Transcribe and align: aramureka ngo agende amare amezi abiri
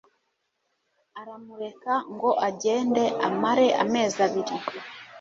aramureka 1.19 1.93
ngo 2.13 2.29
agende 2.47 3.03
amare 3.27 3.67
amezi 3.83 4.17
abiri 4.27 4.55